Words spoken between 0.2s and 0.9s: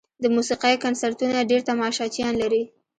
د موسیقۍ